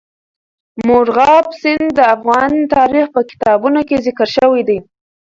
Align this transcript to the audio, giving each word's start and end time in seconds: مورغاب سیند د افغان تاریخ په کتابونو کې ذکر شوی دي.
مورغاب 0.87 1.45
سیند 1.61 1.87
د 1.97 1.99
افغان 2.15 2.51
تاریخ 2.75 3.05
په 3.15 3.21
کتابونو 3.29 3.79
کې 3.87 4.03
ذکر 4.05 4.27
شوی 4.37 4.61
دي. 4.69 4.79